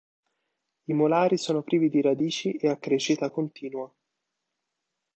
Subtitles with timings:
[0.85, 3.87] I molari sono privi di radici e a crescita continua.